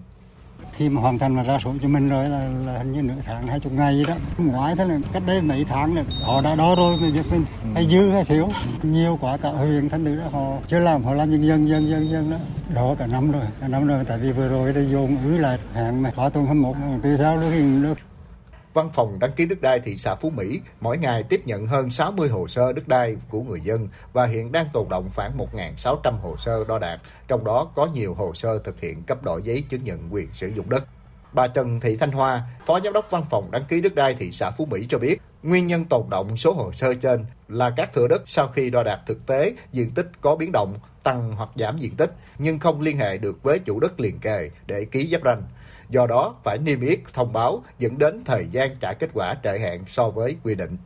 khi 0.73 0.89
mà 0.89 1.01
hoàn 1.01 1.19
thành 1.19 1.35
là 1.35 1.43
ra 1.43 1.59
sổ 1.59 1.73
cho 1.81 1.87
mình 1.87 2.09
rồi 2.09 2.29
là, 2.29 2.49
là 2.65 2.77
hình 2.77 2.91
như 2.91 3.01
nửa 3.01 3.13
tháng 3.25 3.47
hai 3.47 3.59
chục 3.59 3.73
ngày 3.73 3.97
gì 3.97 4.05
đó. 4.07 4.13
Ngoái 4.37 4.75
thế 4.75 4.85
là 4.85 4.97
cách 5.13 5.23
đây 5.25 5.41
mấy 5.41 5.65
tháng 5.65 5.95
là 5.95 6.03
họ 6.23 6.41
đã 6.41 6.55
đó 6.55 6.75
rồi 6.75 6.97
mà 7.01 7.07
việc 7.13 7.31
mình. 7.31 7.43
Hay 7.73 7.85
dư 7.85 8.11
hay 8.11 8.23
thiếu. 8.23 8.47
Nhiều 8.83 9.17
quá 9.21 9.37
cả 9.37 9.49
huyện 9.49 9.89
thanh 9.89 10.17
đó 10.17 10.23
họ 10.31 10.57
chưa 10.67 10.79
làm 10.79 11.03
họ 11.03 11.13
làm 11.13 11.31
dần 11.31 11.45
dần 11.45 11.69
dần 11.69 11.89
dần 11.89 12.09
dần 12.11 12.31
đó. 12.31 12.37
Đó 12.73 12.95
cả 12.99 13.07
năm 13.07 13.31
rồi 13.31 13.43
cả 13.61 13.67
năm 13.67 13.87
rồi. 13.87 14.03
Tại 14.07 14.17
vì 14.17 14.31
vừa 14.31 14.47
rồi 14.47 14.73
đã 14.73 14.81
dồn 14.81 15.17
ứ 15.23 15.37
lại 15.37 15.59
hạn 15.73 16.03
mà 16.03 16.11
có 16.15 16.29
tuần 16.29 16.45
21 16.45 16.75
tùy 17.03 17.17
theo 17.17 17.37
lúc 17.37 17.49
hình 17.51 17.83
được 17.83 17.97
Văn 18.73 18.89
phòng 18.93 19.19
đăng 19.19 19.31
ký 19.31 19.45
đất 19.45 19.61
đai 19.61 19.79
thị 19.79 19.97
xã 19.97 20.15
Phú 20.15 20.29
Mỹ 20.29 20.59
mỗi 20.81 20.97
ngày 20.97 21.23
tiếp 21.23 21.41
nhận 21.45 21.67
hơn 21.67 21.91
60 21.91 22.29
hồ 22.29 22.47
sơ 22.47 22.73
đất 22.73 22.87
đai 22.87 23.15
của 23.29 23.41
người 23.41 23.61
dân 23.61 23.87
và 24.13 24.25
hiện 24.25 24.51
đang 24.51 24.65
tồn 24.73 24.89
động 24.89 25.09
khoảng 25.15 25.37
1.600 25.37 26.11
hồ 26.11 26.35
sơ 26.37 26.63
đo 26.63 26.79
đạc, 26.79 27.01
trong 27.27 27.43
đó 27.43 27.71
có 27.75 27.85
nhiều 27.85 28.13
hồ 28.13 28.33
sơ 28.33 28.59
thực 28.59 28.81
hiện 28.81 29.03
cấp 29.03 29.23
đổi 29.23 29.43
giấy 29.43 29.63
chứng 29.69 29.83
nhận 29.83 30.13
quyền 30.13 30.27
sử 30.33 30.47
dụng 30.47 30.69
đất. 30.69 30.85
Bà 31.33 31.47
Trần 31.47 31.79
Thị 31.79 31.95
Thanh 31.95 32.11
Hoa, 32.11 32.43
Phó 32.65 32.79
Giám 32.79 32.93
đốc 32.93 33.11
Văn 33.11 33.23
phòng 33.29 33.51
đăng 33.51 33.63
ký 33.63 33.81
đất 33.81 33.95
đai 33.95 34.13
thị 34.13 34.31
xã 34.31 34.51
Phú 34.51 34.65
Mỹ 34.65 34.85
cho 34.89 34.99
biết, 34.99 35.21
nguyên 35.43 35.67
nhân 35.67 35.85
tồn 35.85 36.09
động 36.09 36.37
số 36.37 36.53
hồ 36.53 36.71
sơ 36.71 36.93
trên 36.93 37.25
là 37.47 37.69
các 37.69 37.93
thửa 37.93 38.07
đất 38.07 38.23
sau 38.25 38.47
khi 38.47 38.69
đo 38.69 38.83
đạc 38.83 38.99
thực 39.07 39.25
tế, 39.25 39.53
diện 39.71 39.89
tích 39.89 40.07
có 40.21 40.35
biến 40.35 40.51
động, 40.51 40.73
tăng 41.03 41.31
hoặc 41.35 41.49
giảm 41.55 41.77
diện 41.77 41.95
tích, 41.95 42.11
nhưng 42.37 42.59
không 42.59 42.81
liên 42.81 42.97
hệ 42.97 43.17
được 43.17 43.43
với 43.43 43.59
chủ 43.59 43.79
đất 43.79 43.99
liền 43.99 44.19
kề 44.19 44.49
để 44.67 44.85
ký 44.85 45.09
giáp 45.11 45.21
ranh 45.25 45.41
do 45.89 46.07
đó 46.07 46.35
phải 46.43 46.57
niêm 46.57 46.81
yết 46.81 46.99
thông 47.13 47.33
báo 47.33 47.63
dẫn 47.79 47.97
đến 47.97 48.23
thời 48.25 48.47
gian 48.51 48.75
trả 48.81 48.93
kết 48.93 49.09
quả 49.13 49.35
trễ 49.43 49.59
hạn 49.59 49.83
so 49.87 50.09
với 50.09 50.35
quy 50.43 50.55
định. 50.55 50.77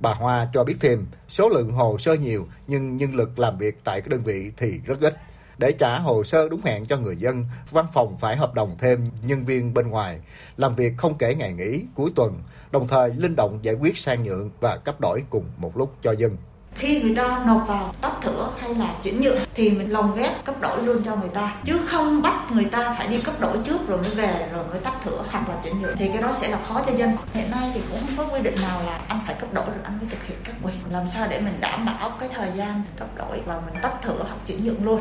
Bà 0.00 0.14
Hoa 0.14 0.48
cho 0.52 0.64
biết 0.64 0.76
thêm, 0.80 1.06
số 1.28 1.48
lượng 1.48 1.70
hồ 1.70 1.98
sơ 1.98 2.14
nhiều 2.14 2.46
nhưng 2.66 2.96
nhân 2.96 3.14
lực 3.14 3.38
làm 3.38 3.58
việc 3.58 3.84
tại 3.84 4.00
các 4.00 4.08
đơn 4.08 4.20
vị 4.24 4.52
thì 4.56 4.80
rất 4.84 5.00
ít. 5.00 5.16
Để 5.58 5.72
trả 5.72 5.98
hồ 5.98 6.24
sơ 6.24 6.48
đúng 6.48 6.60
hẹn 6.64 6.86
cho 6.86 6.96
người 6.96 7.16
dân, 7.16 7.44
văn 7.70 7.86
phòng 7.92 8.16
phải 8.20 8.36
hợp 8.36 8.54
đồng 8.54 8.76
thêm 8.78 9.10
nhân 9.22 9.44
viên 9.44 9.74
bên 9.74 9.88
ngoài, 9.88 10.20
làm 10.56 10.74
việc 10.74 10.92
không 10.96 11.18
kể 11.18 11.34
ngày 11.34 11.52
nghỉ, 11.52 11.82
cuối 11.94 12.10
tuần, 12.16 12.42
đồng 12.70 12.88
thời 12.88 13.10
linh 13.10 13.36
động 13.36 13.58
giải 13.62 13.74
quyết 13.74 13.98
sang 13.98 14.24
nhượng 14.24 14.50
và 14.60 14.76
cấp 14.76 15.00
đổi 15.00 15.22
cùng 15.30 15.44
một 15.56 15.76
lúc 15.76 15.94
cho 16.02 16.12
dân. 16.12 16.36
Khi 16.74 17.02
người 17.02 17.14
ta 17.16 17.44
nộp 17.46 17.64
vào 17.68 17.94
tách 18.00 18.12
thửa 18.22 18.52
hay 18.58 18.74
là 18.74 18.94
chuyển 19.02 19.20
nhượng 19.20 19.38
thì 19.54 19.70
mình 19.70 19.90
lồng 19.90 20.16
ghép 20.16 20.44
cấp 20.44 20.54
đổi 20.60 20.82
luôn 20.82 21.02
cho 21.04 21.16
người 21.16 21.28
ta 21.28 21.56
chứ 21.64 21.80
không 21.88 22.22
bắt 22.22 22.52
người 22.52 22.64
ta 22.64 22.94
phải 22.98 23.08
đi 23.08 23.20
cấp 23.20 23.40
đổi 23.40 23.58
trước 23.64 23.88
rồi 23.88 23.98
mới 23.98 24.10
về 24.10 24.48
rồi 24.52 24.66
mới 24.66 24.80
tách 24.80 24.94
thửa 25.04 25.24
hoặc 25.30 25.48
là 25.48 25.60
chuyển 25.64 25.80
nhượng 25.80 25.96
thì 25.96 26.08
cái 26.08 26.22
đó 26.22 26.32
sẽ 26.40 26.48
là 26.48 26.58
khó 26.68 26.82
cho 26.86 26.92
dân. 26.96 27.10
Hiện 27.34 27.50
nay 27.50 27.70
thì 27.74 27.80
cũng 27.90 28.00
không 28.00 28.16
có 28.16 28.34
quy 28.34 28.42
định 28.42 28.54
nào 28.62 28.82
là 28.86 29.00
anh 29.08 29.20
phải 29.26 29.34
cấp 29.40 29.52
đổi 29.52 29.66
rồi 29.66 29.84
anh 29.84 29.98
mới 29.98 30.06
thực 30.10 30.24
hiện 30.26 30.38
các 30.44 30.54
quyền. 30.62 30.76
Làm 30.90 31.04
sao 31.14 31.26
để 31.30 31.40
mình 31.40 31.60
đảm 31.60 31.86
bảo 31.86 32.12
cái 32.20 32.28
thời 32.34 32.50
gian 32.56 32.82
cấp 32.98 33.08
đổi 33.16 33.40
và 33.46 33.60
mình 33.66 33.74
tách 33.82 34.02
thửa 34.02 34.22
hoặc 34.22 34.38
chuyển 34.46 34.64
nhượng 34.64 34.84
luôn? 34.84 35.00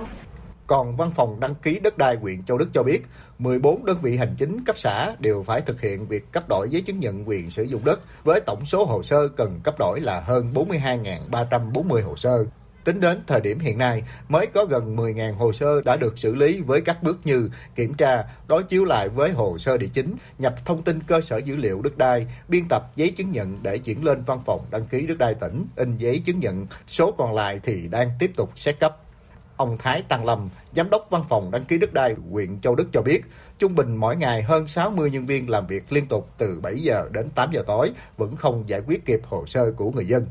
Còn 0.67 0.95
Văn 0.95 1.11
phòng 1.15 1.39
đăng 1.39 1.55
ký 1.55 1.79
đất 1.79 1.97
đai 1.97 2.15
huyện 2.15 2.43
Châu 2.43 2.57
Đức 2.57 2.69
cho 2.73 2.83
biết, 2.83 3.05
14 3.39 3.85
đơn 3.85 3.97
vị 4.01 4.17
hành 4.17 4.35
chính 4.37 4.63
cấp 4.63 4.77
xã 4.79 5.15
đều 5.19 5.43
phải 5.43 5.61
thực 5.61 5.81
hiện 5.81 6.07
việc 6.07 6.31
cấp 6.31 6.49
đổi 6.49 6.69
giấy 6.69 6.81
chứng 6.81 6.99
nhận 6.99 7.29
quyền 7.29 7.51
sử 7.51 7.63
dụng 7.63 7.85
đất 7.85 8.01
với 8.23 8.41
tổng 8.45 8.65
số 8.65 8.85
hồ 8.85 9.03
sơ 9.03 9.27
cần 9.27 9.59
cấp 9.63 9.75
đổi 9.79 10.01
là 10.01 10.19
hơn 10.19 10.53
42.340 10.53 12.03
hồ 12.03 12.15
sơ. 12.15 12.45
Tính 12.85 12.99
đến 12.99 13.23
thời 13.27 13.41
điểm 13.41 13.59
hiện 13.59 13.77
nay, 13.77 14.03
mới 14.29 14.47
có 14.47 14.65
gần 14.65 14.95
10.000 14.95 15.33
hồ 15.33 15.53
sơ 15.53 15.81
đã 15.81 15.95
được 15.95 16.19
xử 16.19 16.35
lý 16.35 16.61
với 16.61 16.81
các 16.81 17.03
bước 17.03 17.19
như 17.23 17.49
kiểm 17.75 17.93
tra, 17.93 18.23
đối 18.47 18.63
chiếu 18.63 18.85
lại 18.85 19.09
với 19.09 19.31
hồ 19.31 19.57
sơ 19.57 19.77
địa 19.77 19.89
chính, 19.93 20.15
nhập 20.37 20.55
thông 20.65 20.81
tin 20.81 20.99
cơ 21.07 21.21
sở 21.21 21.37
dữ 21.37 21.55
liệu 21.55 21.81
đất 21.81 21.97
đai, 21.97 22.27
biên 22.47 22.63
tập 22.69 22.91
giấy 22.95 23.09
chứng 23.09 23.31
nhận 23.31 23.63
để 23.63 23.77
chuyển 23.77 24.03
lên 24.03 24.21
văn 24.25 24.41
phòng 24.45 24.65
đăng 24.71 24.85
ký 24.85 25.07
đất 25.07 25.17
đai 25.17 25.33
tỉnh, 25.33 25.65
in 25.75 25.97
giấy 25.97 26.19
chứng 26.19 26.39
nhận. 26.39 26.67
Số 26.87 27.11
còn 27.11 27.33
lại 27.33 27.59
thì 27.63 27.87
đang 27.87 28.09
tiếp 28.19 28.31
tục 28.35 28.51
xét 28.55 28.79
cấp. 28.79 29.04
Ông 29.57 29.77
Thái 29.77 30.01
Tăng 30.01 30.25
Lâm, 30.25 30.49
Giám 30.75 30.89
đốc 30.89 31.07
Văn 31.09 31.23
phòng 31.29 31.51
đăng 31.51 31.63
ký 31.63 31.77
đất 31.77 31.93
đai 31.93 32.15
huyện 32.31 32.61
Châu 32.61 32.75
Đức 32.75 32.87
cho 32.93 33.01
biết, 33.01 33.21
trung 33.59 33.75
bình 33.75 33.95
mỗi 33.95 34.15
ngày 34.15 34.41
hơn 34.41 34.67
60 34.67 35.11
nhân 35.11 35.25
viên 35.25 35.49
làm 35.49 35.67
việc 35.67 35.83
liên 35.93 36.07
tục 36.07 36.29
từ 36.37 36.59
7 36.61 36.75
giờ 36.79 37.09
đến 37.11 37.29
8 37.29 37.51
giờ 37.51 37.63
tối 37.67 37.91
vẫn 38.17 38.35
không 38.35 38.63
giải 38.67 38.81
quyết 38.87 39.05
kịp 39.05 39.21
hồ 39.23 39.45
sơ 39.45 39.71
của 39.71 39.91
người 39.91 40.07
dân. 40.07 40.27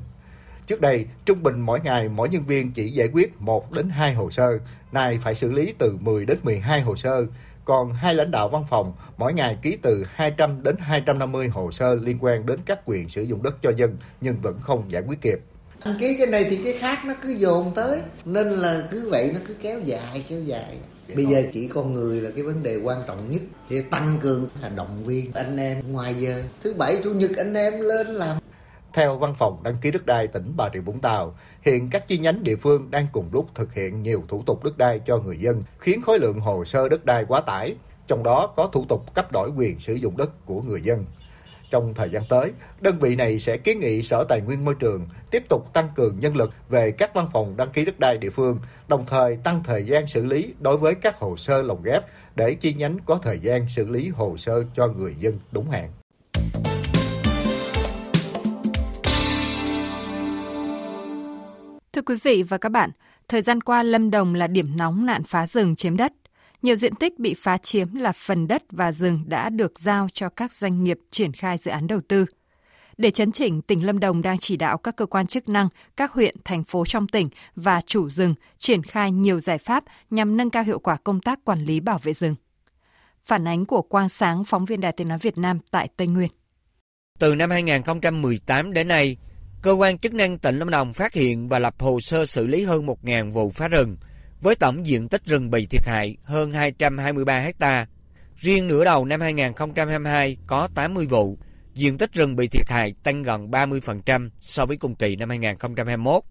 Trước 0.66 0.80
đây, 0.80 1.06
trung 1.24 1.42
bình 1.42 1.60
mỗi 1.60 1.80
ngày 1.80 2.08
mỗi 2.08 2.28
nhân 2.28 2.42
viên 2.42 2.72
chỉ 2.72 2.88
giải 2.88 3.08
quyết 3.12 3.40
1 3.40 3.72
đến 3.72 3.88
2 3.88 4.14
hồ 4.14 4.30
sơ, 4.30 4.58
nay 4.92 5.18
phải 5.22 5.34
xử 5.34 5.50
lý 5.50 5.74
từ 5.78 5.96
10 6.00 6.26
đến 6.26 6.38
12 6.42 6.80
hồ 6.80 6.96
sơ. 6.96 7.26
Còn 7.64 7.92
hai 7.92 8.14
lãnh 8.14 8.30
đạo 8.30 8.48
văn 8.48 8.64
phòng 8.70 8.92
mỗi 9.16 9.32
ngày 9.32 9.58
ký 9.62 9.76
từ 9.82 10.04
200 10.14 10.62
đến 10.62 10.76
250 10.78 11.48
hồ 11.48 11.72
sơ 11.72 11.94
liên 11.94 12.18
quan 12.20 12.46
đến 12.46 12.60
các 12.66 12.80
quyền 12.84 13.08
sử 13.08 13.22
dụng 13.22 13.42
đất 13.42 13.56
cho 13.62 13.70
dân 13.70 13.96
nhưng 14.20 14.36
vẫn 14.40 14.58
không 14.60 14.92
giải 14.92 15.02
quyết 15.06 15.20
kịp 15.20 15.38
đăng 15.84 15.96
ký 15.98 16.16
cái 16.18 16.26
này 16.26 16.46
thì 16.50 16.60
cái 16.64 16.72
khác 16.72 16.98
nó 17.04 17.14
cứ 17.22 17.28
dồn 17.28 17.72
tới. 17.74 18.00
Nên 18.24 18.50
là 18.50 18.88
cứ 18.90 19.08
vậy 19.10 19.30
nó 19.34 19.40
cứ 19.46 19.54
kéo 19.54 19.80
dài 19.80 20.24
kéo 20.28 20.40
dài. 20.40 20.78
Bây 21.16 21.26
giờ 21.26 21.42
chỉ 21.52 21.68
con 21.68 21.94
người 21.94 22.20
là 22.20 22.30
cái 22.30 22.42
vấn 22.42 22.62
đề 22.62 22.76
quan 22.76 23.02
trọng 23.06 23.30
nhất. 23.30 23.42
Thì 23.68 23.82
tăng 23.90 24.18
cường 24.20 24.48
là 24.62 24.68
động 24.68 25.04
viên 25.04 25.32
anh 25.34 25.56
em 25.56 25.92
ngoài 25.92 26.14
giờ. 26.14 26.42
Thứ 26.62 26.74
bảy 26.74 26.96
chủ 27.04 27.10
nhật 27.10 27.30
anh 27.36 27.54
em 27.54 27.80
lên 27.80 28.06
làm. 28.06 28.38
Theo 28.92 29.18
Văn 29.18 29.34
phòng 29.38 29.62
đăng 29.62 29.76
ký 29.82 29.90
đất 29.90 30.06
đai 30.06 30.26
tỉnh 30.26 30.52
Bà 30.56 30.68
Rịa 30.74 30.80
Vũng 30.80 31.00
Tàu, 31.00 31.38
hiện 31.62 31.90
các 31.90 32.08
chi 32.08 32.18
nhánh 32.18 32.44
địa 32.44 32.56
phương 32.56 32.90
đang 32.90 33.06
cùng 33.12 33.28
lúc 33.32 33.48
thực 33.54 33.74
hiện 33.74 34.02
nhiều 34.02 34.24
thủ 34.28 34.42
tục 34.46 34.64
đất 34.64 34.78
đai 34.78 35.00
cho 35.06 35.18
người 35.18 35.38
dân, 35.38 35.62
khiến 35.78 36.02
khối 36.02 36.18
lượng 36.18 36.40
hồ 36.40 36.64
sơ 36.64 36.88
đất 36.88 37.04
đai 37.04 37.24
quá 37.24 37.40
tải, 37.40 37.74
trong 38.06 38.22
đó 38.22 38.52
có 38.56 38.70
thủ 38.72 38.84
tục 38.88 39.14
cấp 39.14 39.32
đổi 39.32 39.50
quyền 39.56 39.80
sử 39.80 39.94
dụng 39.94 40.16
đất 40.16 40.46
của 40.46 40.62
người 40.62 40.82
dân 40.82 41.04
trong 41.74 41.94
thời 41.94 42.10
gian 42.10 42.22
tới, 42.28 42.52
đơn 42.80 42.94
vị 43.00 43.16
này 43.16 43.38
sẽ 43.38 43.56
kiến 43.56 43.80
nghị 43.80 44.02
Sở 44.02 44.24
Tài 44.28 44.40
nguyên 44.40 44.64
Môi 44.64 44.74
trường 44.74 45.08
tiếp 45.30 45.44
tục 45.48 45.72
tăng 45.72 45.88
cường 45.94 46.20
nhân 46.20 46.36
lực 46.36 46.52
về 46.68 46.90
các 46.90 47.14
văn 47.14 47.26
phòng 47.32 47.56
đăng 47.56 47.70
ký 47.70 47.84
đất 47.84 48.00
đai 48.00 48.18
địa 48.18 48.30
phương, 48.30 48.58
đồng 48.88 49.04
thời 49.06 49.36
tăng 49.36 49.62
thời 49.64 49.84
gian 49.84 50.06
xử 50.06 50.24
lý 50.24 50.54
đối 50.60 50.76
với 50.76 50.94
các 50.94 51.18
hồ 51.18 51.36
sơ 51.36 51.62
lồng 51.62 51.82
ghép 51.82 52.02
để 52.34 52.54
chi 52.54 52.74
nhánh 52.74 52.98
có 53.06 53.18
thời 53.22 53.38
gian 53.38 53.68
xử 53.68 53.88
lý 53.88 54.08
hồ 54.08 54.36
sơ 54.38 54.64
cho 54.76 54.86
người 54.86 55.14
dân 55.20 55.38
đúng 55.52 55.70
hạn. 55.70 55.90
Thưa 61.92 62.02
quý 62.02 62.16
vị 62.22 62.42
và 62.42 62.58
các 62.58 62.68
bạn, 62.68 62.90
thời 63.28 63.42
gian 63.42 63.60
qua 63.60 63.82
Lâm 63.82 64.10
Đồng 64.10 64.34
là 64.34 64.46
điểm 64.46 64.76
nóng 64.76 65.06
nạn 65.06 65.22
phá 65.22 65.46
rừng 65.46 65.74
chiếm 65.74 65.96
đất. 65.96 66.12
Nhiều 66.64 66.76
diện 66.76 66.94
tích 66.94 67.18
bị 67.18 67.34
phá 67.34 67.58
chiếm 67.58 67.94
là 67.94 68.12
phần 68.12 68.48
đất 68.48 68.62
và 68.70 68.92
rừng 68.92 69.24
đã 69.26 69.48
được 69.48 69.80
giao 69.80 70.08
cho 70.12 70.28
các 70.28 70.52
doanh 70.52 70.84
nghiệp 70.84 70.98
triển 71.10 71.32
khai 71.32 71.58
dự 71.58 71.70
án 71.70 71.86
đầu 71.86 72.00
tư. 72.08 72.26
Để 72.96 73.10
chấn 73.10 73.32
chỉnh, 73.32 73.62
tỉnh 73.62 73.86
Lâm 73.86 74.00
Đồng 74.00 74.22
đang 74.22 74.38
chỉ 74.38 74.56
đạo 74.56 74.78
các 74.78 74.96
cơ 74.96 75.06
quan 75.06 75.26
chức 75.26 75.48
năng, 75.48 75.68
các 75.96 76.12
huyện, 76.12 76.34
thành 76.44 76.64
phố 76.64 76.84
trong 76.84 77.08
tỉnh 77.08 77.28
và 77.56 77.80
chủ 77.80 78.10
rừng 78.10 78.34
triển 78.58 78.82
khai 78.82 79.10
nhiều 79.10 79.40
giải 79.40 79.58
pháp 79.58 79.84
nhằm 80.10 80.36
nâng 80.36 80.50
cao 80.50 80.62
hiệu 80.62 80.78
quả 80.78 80.96
công 80.96 81.20
tác 81.20 81.44
quản 81.44 81.64
lý 81.64 81.80
bảo 81.80 81.98
vệ 82.02 82.12
rừng. 82.12 82.34
Phản 83.24 83.48
ánh 83.48 83.66
của 83.66 83.82
Quang 83.82 84.08
Sáng, 84.08 84.44
phóng 84.44 84.64
viên 84.64 84.80
Đài 84.80 84.92
Tiếng 84.92 85.08
Nói 85.08 85.18
Việt 85.18 85.38
Nam 85.38 85.58
tại 85.70 85.88
Tây 85.96 86.06
Nguyên. 86.06 86.30
Từ 87.18 87.34
năm 87.34 87.50
2018 87.50 88.72
đến 88.72 88.88
nay, 88.88 89.16
cơ 89.62 89.72
quan 89.72 89.98
chức 89.98 90.14
năng 90.14 90.38
tỉnh 90.38 90.58
Lâm 90.58 90.70
Đồng 90.70 90.92
phát 90.92 91.14
hiện 91.14 91.48
và 91.48 91.58
lập 91.58 91.74
hồ 91.78 92.00
sơ 92.00 92.26
xử 92.26 92.46
lý 92.46 92.64
hơn 92.64 92.86
1.000 92.86 93.32
vụ 93.32 93.50
phá 93.50 93.68
rừng, 93.68 93.96
với 94.44 94.54
tổng 94.54 94.86
diện 94.86 95.08
tích 95.08 95.24
rừng 95.24 95.50
bị 95.50 95.66
thiệt 95.66 95.86
hại 95.86 96.16
hơn 96.24 96.52
223 96.52 97.40
hecta. 97.40 97.86
Riêng 98.36 98.68
nửa 98.68 98.84
đầu 98.84 99.04
năm 99.04 99.20
2022 99.20 100.36
có 100.46 100.68
80 100.74 101.06
vụ, 101.06 101.38
diện 101.74 101.98
tích 101.98 102.12
rừng 102.12 102.36
bị 102.36 102.48
thiệt 102.48 102.70
hại 102.70 102.94
tăng 103.02 103.22
gần 103.22 103.50
30% 103.50 104.30
so 104.40 104.66
với 104.66 104.76
cùng 104.76 104.94
kỳ 104.94 105.16
năm 105.16 105.28
2021. 105.28 106.22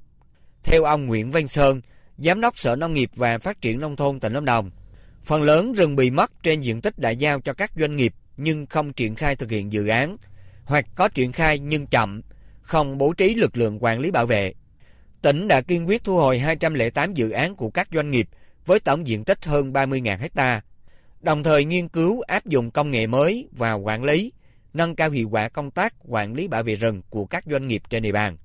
Theo 0.64 0.84
ông 0.84 1.06
Nguyễn 1.06 1.32
Văn 1.32 1.48
Sơn, 1.48 1.82
Giám 2.18 2.42
đốc 2.42 2.60
Sở 2.60 2.76
Nông 2.76 2.94
nghiệp 2.94 3.10
và 3.16 3.38
Phát 3.38 3.62
triển 3.62 3.80
Nông 3.80 3.96
thôn 3.96 4.20
tỉnh 4.20 4.34
Lâm 4.34 4.46
Đồng, 4.46 4.72
phần 5.24 5.42
lớn 5.42 5.74
rừng 5.74 5.96
bị 5.96 6.10
mất 6.10 6.32
trên 6.44 6.60
diện 6.60 6.82
tích 6.82 7.00
đã 7.00 7.10
giao 7.10 7.42
cho 7.42 7.54
các 7.54 7.72
doanh 7.78 7.96
nghiệp 7.96 8.14
nhưng 8.38 8.66
không 8.66 8.94
triển 8.94 9.16
khai 9.16 9.36
thực 9.36 9.52
hiện 9.52 9.72
dự 9.72 9.88
án, 9.88 10.18
hoặc 10.64 10.86
có 10.96 11.08
triển 11.08 11.32
khai 11.32 11.60
nhưng 11.60 11.88
chậm, 11.88 12.22
không 12.62 12.98
bố 12.98 13.14
trí 13.14 13.36
lực 13.36 13.58
lượng 13.58 13.84
quản 13.84 14.00
lý 14.00 14.12
bảo 14.12 14.26
vệ. 14.26 14.54
Tỉnh 15.24 15.48
đã 15.48 15.62
kiên 15.62 15.88
quyết 15.88 16.04
thu 16.04 16.18
hồi 16.18 16.40
208 16.40 17.14
dự 17.14 17.30
án 17.30 17.56
của 17.56 17.70
các 17.70 17.88
doanh 17.94 18.12
nghiệp 18.12 18.28
với 18.66 18.80
tổng 18.80 19.08
diện 19.08 19.24
tích 19.24 19.46
hơn 19.46 19.74
30.000 19.74 20.18
hecta, 20.18 20.62
đồng 21.22 21.44
thời 21.44 21.66
nghiên 21.66 21.88
cứu 21.88 22.22
áp 22.22 22.46
dụng 22.46 22.72
công 22.72 22.92
nghệ 22.92 23.08
mới 23.08 23.50
vào 23.52 23.80
quản 23.80 24.04
lý, 24.04 24.32
nâng 24.74 24.96
cao 24.96 25.10
hiệu 25.10 25.30
quả 25.30 25.50
công 25.50 25.72
tác 25.72 25.94
quản 26.08 26.34
lý 26.34 26.48
bảo 26.48 26.64
vệ 26.64 26.76
rừng 26.76 27.02
của 27.10 27.26
các 27.26 27.44
doanh 27.52 27.68
nghiệp 27.68 27.82
trên 27.90 28.04
địa 28.04 28.12
bàn. 28.12 28.38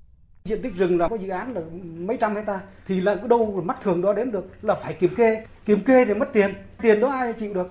Diện 0.43 0.61
tích 0.61 0.75
rừng 0.75 0.97
là 0.97 1.07
có 1.07 1.15
dự 1.15 1.29
án 1.29 1.53
là 1.53 1.61
mấy 1.97 2.17
trăm 2.17 2.35
hecta 2.35 2.59
thì 2.87 3.01
là 3.01 3.15
đâu 3.15 3.63
mắt 3.65 3.77
thường 3.81 4.01
đó 4.01 4.13
đến 4.13 4.31
được 4.31 4.45
là 4.61 4.75
phải 4.75 4.93
kiểm 4.93 5.15
kê, 5.15 5.45
kiểm 5.65 5.79
kê 5.79 6.05
thì 6.05 6.13
mất 6.13 6.29
tiền, 6.33 6.53
tiền 6.81 6.99
đó 6.99 7.07
ai 7.07 7.33
chịu 7.33 7.53
được? 7.53 7.67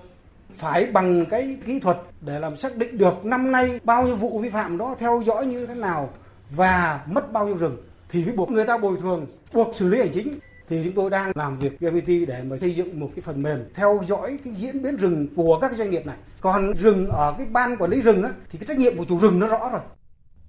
Phải 0.51 0.85
bằng 0.85 1.25
cái 1.29 1.57
kỹ 1.65 1.79
thuật 1.79 1.97
để 2.21 2.39
làm 2.39 2.55
xác 2.55 2.77
định 2.77 2.97
được 2.97 3.25
năm 3.25 3.51
nay 3.51 3.79
bao 3.83 4.07
nhiêu 4.07 4.15
vụ 4.15 4.39
vi 4.39 4.49
phạm 4.49 4.77
đó 4.77 4.95
theo 4.99 5.21
dõi 5.25 5.45
như 5.45 5.67
thế 5.67 5.75
nào 5.75 6.13
và 6.49 7.05
mất 7.07 7.31
bao 7.31 7.47
nhiêu 7.47 7.55
rừng 7.55 7.77
thì 8.09 8.23
phải 8.23 8.33
buộc 8.33 8.51
người 8.51 8.65
ta 8.65 8.77
bồi 8.77 8.97
thường, 9.01 9.27
buộc 9.53 9.75
xử 9.75 9.89
lý 9.89 9.97
hành 9.97 10.11
chính 10.13 10.39
thì 10.69 10.81
chúng 10.83 10.93
tôi 10.93 11.09
đang 11.09 11.31
làm 11.35 11.59
việc 11.59 11.79
VNPT 11.79 12.07
để 12.27 12.43
mà 12.43 12.57
xây 12.57 12.75
dựng 12.75 12.99
một 12.99 13.11
cái 13.15 13.21
phần 13.21 13.41
mềm 13.41 13.59
theo 13.75 14.01
dõi 14.07 14.39
cái 14.43 14.53
diễn 14.53 14.83
biến 14.83 14.97
rừng 14.97 15.27
của 15.35 15.59
các 15.61 15.71
doanh 15.77 15.89
nghiệp 15.89 16.05
này. 16.05 16.17
Còn 16.41 16.73
rừng 16.73 17.07
ở 17.07 17.35
cái 17.37 17.47
ban 17.51 17.77
quản 17.77 17.91
lý 17.91 18.01
rừng 18.01 18.23
á, 18.23 18.29
thì 18.51 18.59
cái 18.59 18.67
trách 18.67 18.77
nhiệm 18.77 18.97
của 18.97 19.05
chủ 19.05 19.19
rừng 19.19 19.39
nó 19.39 19.47
rõ 19.47 19.69
rồi. 19.71 19.81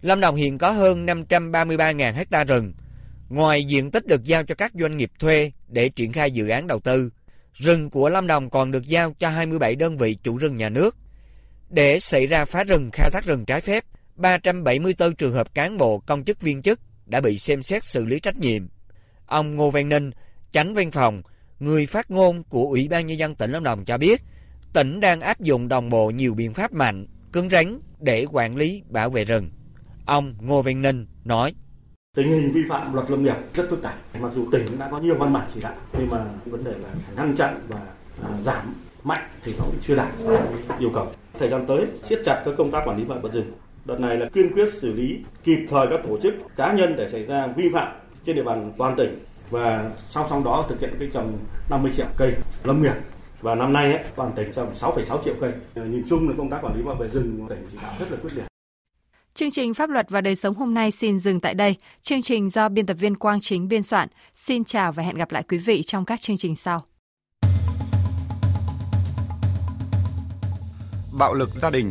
Lâm 0.02 0.20
Đồng 0.20 0.34
hiện 0.34 0.58
có 0.58 0.70
hơn 0.70 1.06
533.000 1.06 2.12
hecta 2.12 2.44
rừng. 2.44 2.72
Ngoài 3.28 3.64
diện 3.64 3.90
tích 3.90 4.06
được 4.06 4.24
giao 4.24 4.44
cho 4.44 4.54
các 4.54 4.72
doanh 4.74 4.96
nghiệp 4.96 5.10
thuê 5.18 5.52
để 5.68 5.88
triển 5.88 6.12
khai 6.12 6.30
dự 6.30 6.48
án 6.48 6.66
đầu 6.66 6.80
tư, 6.80 7.10
rừng 7.54 7.90
của 7.90 8.08
Lâm 8.08 8.26
Đồng 8.26 8.50
còn 8.50 8.70
được 8.70 8.86
giao 8.86 9.14
cho 9.18 9.28
27 9.28 9.76
đơn 9.76 9.96
vị 9.96 10.16
chủ 10.22 10.36
rừng 10.36 10.56
nhà 10.56 10.68
nước. 10.68 10.96
Để 11.68 12.00
xảy 12.00 12.26
ra 12.26 12.44
phá 12.44 12.64
rừng 12.64 12.90
khai 12.92 13.10
thác 13.12 13.24
rừng 13.24 13.44
trái 13.44 13.60
phép, 13.60 13.84
374 14.16 15.14
trường 15.14 15.32
hợp 15.32 15.54
cán 15.54 15.76
bộ 15.76 15.98
công 15.98 16.24
chức 16.24 16.40
viên 16.40 16.62
chức 16.62 16.80
đã 17.10 17.20
bị 17.20 17.38
xem 17.38 17.62
xét 17.62 17.84
xử 17.84 18.04
lý 18.04 18.20
trách 18.20 18.36
nhiệm. 18.36 18.68
Ông 19.26 19.56
Ngô 19.56 19.70
Văn 19.70 19.88
Ninh, 19.88 20.10
chánh 20.52 20.74
văn 20.74 20.90
phòng, 20.90 21.22
người 21.60 21.86
phát 21.86 22.10
ngôn 22.10 22.42
của 22.44 22.64
Ủy 22.64 22.88
ban 22.88 23.06
Nhân 23.06 23.18
dân 23.18 23.34
tỉnh 23.34 23.50
Lâm 23.50 23.64
Đồng 23.64 23.84
cho 23.84 23.98
biết, 23.98 24.22
tỉnh 24.72 25.00
đang 25.00 25.20
áp 25.20 25.40
dụng 25.40 25.68
đồng 25.68 25.90
bộ 25.90 26.10
nhiều 26.10 26.34
biện 26.34 26.54
pháp 26.54 26.72
mạnh, 26.72 27.06
cứng 27.32 27.50
rắn 27.50 27.80
để 28.00 28.26
quản 28.32 28.56
lý 28.56 28.82
bảo 28.88 29.10
vệ 29.10 29.24
rừng. 29.24 29.50
Ông 30.04 30.34
Ngô 30.40 30.62
Văn 30.62 30.82
Ninh 30.82 31.06
nói. 31.24 31.54
Tình 32.16 32.28
hình 32.28 32.52
vi 32.52 32.60
phạm 32.68 32.94
luật 32.94 33.10
lâm 33.10 33.24
nghiệp 33.24 33.36
rất 33.54 33.66
phức 33.70 33.82
tạp. 33.82 33.94
Mặc 34.20 34.32
dù 34.34 34.50
tỉnh 34.52 34.78
đã 34.78 34.88
có 34.90 35.00
nhiều 35.00 35.14
văn 35.18 35.32
bản 35.32 35.48
chỉ 35.54 35.60
đạo, 35.60 35.76
nhưng 35.98 36.08
mà 36.10 36.24
vấn 36.44 36.64
đề 36.64 36.72
là 36.72 36.88
ngăn 37.16 37.36
chặn 37.36 37.60
và 37.68 37.80
à, 38.22 38.28
giảm 38.42 38.74
mạnh 39.04 39.28
thì 39.44 39.54
nó 39.58 39.64
cũng 39.64 39.78
chưa 39.80 39.96
đạt 39.96 40.12
yêu 40.78 40.90
cầu. 40.94 41.12
Thời 41.38 41.48
gian 41.48 41.66
tới, 41.66 41.86
siết 42.02 42.20
chặt 42.24 42.42
các 42.44 42.54
công 42.58 42.70
tác 42.70 42.82
quản 42.86 42.98
lý 42.98 43.04
bảo 43.04 43.18
vệ 43.18 43.30
rừng. 43.30 43.52
Đợt 43.84 44.00
này 44.00 44.16
là 44.16 44.28
kiên 44.28 44.52
quyết 44.52 44.72
xử 44.72 44.92
lý 44.92 45.18
kịp 45.44 45.58
thời 45.68 45.86
các 45.90 46.00
tổ 46.08 46.18
chức, 46.22 46.34
cá 46.56 46.72
nhân 46.72 46.96
để 46.96 47.08
xảy 47.08 47.24
ra 47.24 47.46
vi 47.46 47.68
phạm 47.72 47.92
trên 48.24 48.36
địa 48.36 48.42
bàn 48.42 48.72
toàn 48.78 48.96
tỉnh 48.96 49.18
và 49.50 49.90
song 50.08 50.26
song 50.30 50.44
đó 50.44 50.66
thực 50.68 50.80
hiện 50.80 50.96
cái 50.98 51.08
trồng 51.12 51.38
50 51.70 51.92
triệu 51.96 52.06
cây 52.16 52.34
lâm 52.64 52.82
nghiệp 52.82 52.94
và 53.40 53.54
năm 53.54 53.72
nay 53.72 53.92
ấy, 53.92 54.04
toàn 54.16 54.32
tỉnh 54.36 54.52
trồng 54.52 54.74
6,6 54.74 55.22
triệu 55.24 55.34
cây. 55.40 55.52
Nhìn 55.74 56.04
chung 56.08 56.28
là 56.28 56.34
công 56.38 56.50
tác 56.50 56.58
quản 56.62 56.76
lý 56.76 56.82
bảo 56.82 56.94
vệ 56.94 57.08
rừng 57.08 57.46
tỉnh 57.48 57.66
chỉ 57.70 57.78
đạo 57.82 57.94
rất 58.00 58.10
là 58.10 58.16
quyết 58.22 58.30
liệt. 58.34 58.44
Chương 59.34 59.50
trình 59.50 59.74
Pháp 59.74 59.90
luật 59.90 60.10
và 60.10 60.20
đời 60.20 60.36
sống 60.36 60.54
hôm 60.54 60.74
nay 60.74 60.90
xin 60.90 61.18
dừng 61.18 61.40
tại 61.40 61.54
đây. 61.54 61.76
Chương 62.02 62.22
trình 62.22 62.50
do 62.50 62.68
biên 62.68 62.86
tập 62.86 62.94
viên 62.94 63.16
Quang 63.16 63.40
Chính 63.40 63.68
biên 63.68 63.82
soạn. 63.82 64.08
Xin 64.34 64.64
chào 64.64 64.92
và 64.92 65.02
hẹn 65.02 65.16
gặp 65.16 65.32
lại 65.32 65.42
quý 65.48 65.58
vị 65.58 65.82
trong 65.82 66.04
các 66.04 66.20
chương 66.20 66.36
trình 66.36 66.56
sau. 66.56 66.80
Bạo 71.18 71.34
lực 71.34 71.48
gia 71.48 71.70
đình 71.70 71.90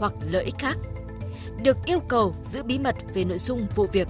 hoặc 0.00 0.12
lợi 0.30 0.44
ích 0.44 0.58
khác. 0.58 0.78
Được 1.62 1.76
yêu 1.84 2.00
cầu 2.00 2.34
giữ 2.44 2.62
bí 2.62 2.78
mật 2.78 2.96
về 3.14 3.24
nội 3.24 3.38
dung 3.38 3.66
vụ 3.74 3.86
việc. 3.92 4.08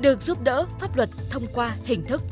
Được 0.00 0.22
giúp 0.22 0.42
đỡ 0.42 0.66
pháp 0.80 0.96
luật 0.96 1.10
thông 1.30 1.46
qua 1.54 1.76
hình 1.84 2.04
thức 2.06 2.22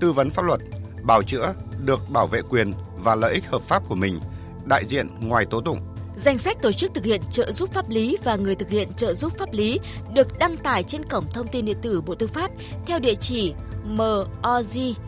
tư 0.00 0.12
vấn 0.12 0.30
pháp 0.30 0.42
luật, 0.42 0.60
bào 1.02 1.22
chữa, 1.22 1.54
được 1.84 2.00
bảo 2.10 2.26
vệ 2.26 2.42
quyền 2.50 2.72
và 2.96 3.14
lợi 3.14 3.34
ích 3.34 3.46
hợp 3.46 3.62
pháp 3.62 3.82
của 3.88 3.94
mình, 3.94 4.20
đại 4.64 4.84
diện 4.86 5.08
ngoài 5.20 5.46
tố 5.50 5.60
tụng 5.60 5.78
Danh 6.16 6.38
sách 6.38 6.62
tổ 6.62 6.72
chức 6.72 6.94
thực 6.94 7.04
hiện 7.04 7.20
trợ 7.30 7.52
giúp 7.52 7.72
pháp 7.72 7.90
lý 7.90 8.16
và 8.24 8.36
người 8.36 8.54
thực 8.54 8.70
hiện 8.70 8.88
trợ 8.96 9.14
giúp 9.14 9.38
pháp 9.38 9.52
lý 9.52 9.80
được 10.14 10.38
đăng 10.38 10.56
tải 10.56 10.82
trên 10.82 11.04
cổng 11.04 11.24
thông 11.34 11.46
tin 11.48 11.64
điện 11.64 11.76
tử 11.82 12.00
Bộ 12.00 12.14
Tư 12.14 12.26
pháp 12.26 12.50
theo 12.86 12.98
địa 12.98 13.14
chỉ 13.14 13.54
moz.gov.vn, 13.86 15.00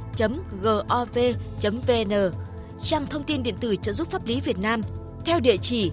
trang 2.85 3.07
thông 3.07 3.25
tin 3.25 3.43
điện 3.43 3.55
tử 3.61 3.77
trợ 3.77 3.93
giúp 3.93 4.11
pháp 4.11 4.27
lý 4.27 4.41
Việt 4.41 4.59
Nam 4.59 4.83
theo 5.25 5.41
địa 5.41 5.57
chỉ 5.57 5.93